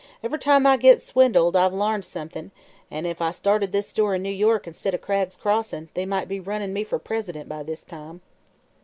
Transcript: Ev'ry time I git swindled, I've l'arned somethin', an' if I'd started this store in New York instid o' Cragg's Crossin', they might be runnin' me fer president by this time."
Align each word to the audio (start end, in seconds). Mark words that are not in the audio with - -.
Ev'ry 0.23 0.39
time 0.39 0.65
I 0.65 0.77
git 0.77 0.99
swindled, 0.99 1.55
I've 1.55 1.75
l'arned 1.75 2.05
somethin', 2.05 2.49
an' 2.89 3.05
if 3.05 3.21
I'd 3.21 3.35
started 3.35 3.71
this 3.71 3.87
store 3.89 4.15
in 4.15 4.23
New 4.23 4.31
York 4.31 4.65
instid 4.65 4.95
o' 4.95 4.97
Cragg's 4.97 5.37
Crossin', 5.37 5.89
they 5.93 6.07
might 6.07 6.27
be 6.27 6.39
runnin' 6.39 6.73
me 6.73 6.83
fer 6.83 6.97
president 6.97 7.47
by 7.47 7.61
this 7.61 7.83
time." 7.83 8.21